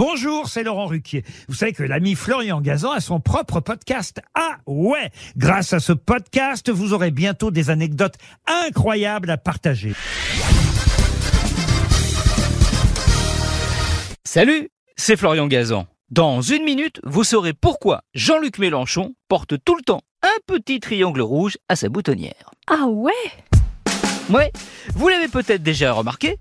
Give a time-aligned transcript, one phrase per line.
[0.00, 1.24] Bonjour, c'est Laurent Ruquier.
[1.46, 4.22] Vous savez que l'ami Florian Gazan a son propre podcast.
[4.34, 8.14] Ah ouais Grâce à ce podcast, vous aurez bientôt des anecdotes
[8.46, 9.92] incroyables à partager.
[14.24, 15.86] Salut, c'est Florian Gazan.
[16.08, 21.20] Dans une minute, vous saurez pourquoi Jean-Luc Mélenchon porte tout le temps un petit triangle
[21.20, 22.52] rouge à sa boutonnière.
[22.68, 23.12] Ah ouais?
[24.30, 24.52] Ouais,
[24.94, 26.38] vous l'avez peut-être déjà remarqué,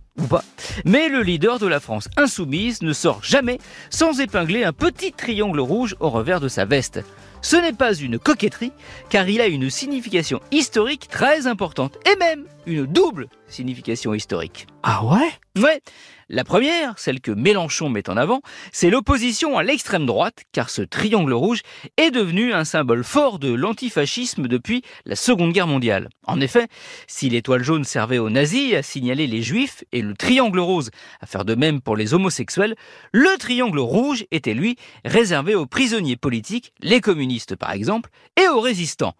[0.85, 3.59] mais le leader de la France insoumise ne sort jamais
[3.89, 7.01] sans épingler un petit triangle rouge au revers de sa veste.
[7.41, 8.73] Ce n'est pas une coquetterie,
[9.09, 14.67] car il a une signification historique très importante, et même une double signification historique.
[14.83, 15.31] Ah ouais?
[15.61, 15.81] Ouais,
[16.29, 20.83] la première, celle que Mélenchon met en avant, c'est l'opposition à l'extrême droite, car ce
[20.83, 21.61] triangle rouge
[21.97, 26.07] est devenu un symbole fort de l'antifascisme depuis la Seconde Guerre mondiale.
[26.27, 26.67] En effet,
[27.07, 31.25] si l'étoile jaune servait aux nazis à signaler les juifs et le triangle rose à
[31.25, 32.75] faire de même pour les homosexuels,
[33.11, 38.09] le triangle rouge était lui réservé aux prisonniers politiques, les communistes par exemple,
[38.41, 39.15] et aux résistants.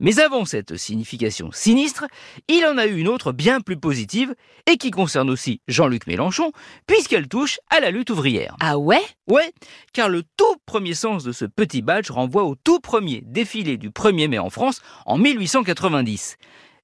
[0.00, 2.06] Mais avant cette signification sinistre,
[2.48, 4.34] il en a eu une autre bien plus positive
[4.66, 6.50] et qui concerne aussi Jean-Luc Mélenchon,
[6.88, 8.56] puisqu'elle touche à la lutte ouvrière.
[8.58, 9.02] Ah ouais?
[9.28, 9.52] Ouais,
[9.92, 13.90] car le tout premier sens de ce petit badge renvoie au tout premier défilé du
[13.90, 16.36] 1er mai en France en 1890.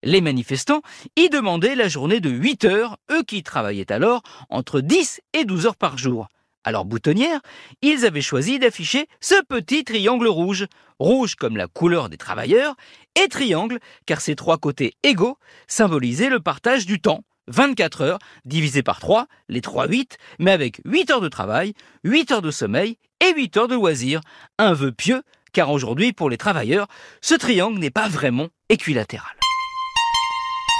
[0.04, 0.82] Les manifestants
[1.16, 5.66] y demandaient la journée de 8 heures, eux qui travaillaient alors entre 10 et 12
[5.66, 6.28] heures par jour.
[6.68, 7.40] Alors boutonnière,
[7.80, 10.66] ils avaient choisi d'afficher ce petit triangle rouge,
[10.98, 12.74] rouge comme la couleur des travailleurs,
[13.18, 17.24] et triangle car ces trois côtés égaux symbolisaient le partage du temps.
[17.46, 21.72] 24 heures divisé par 3, les 3 8, mais avec 8 heures de travail,
[22.04, 24.20] 8 heures de sommeil et 8 heures de loisirs.
[24.58, 25.22] Un vœu pieux,
[25.54, 26.86] car aujourd'hui, pour les travailleurs,
[27.22, 29.32] ce triangle n'est pas vraiment équilatéral.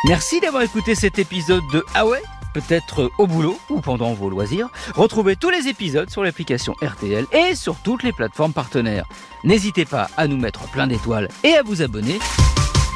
[0.07, 2.21] Merci d'avoir écouté cet épisode de Ah ouais?
[2.55, 4.69] Peut-être au boulot ou pendant vos loisirs.
[4.95, 9.07] Retrouvez tous les épisodes sur l'application RTL et sur toutes les plateformes partenaires.
[9.45, 12.19] N'hésitez pas à nous mettre plein d'étoiles et à vous abonner.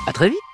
[0.07, 0.52] À très vite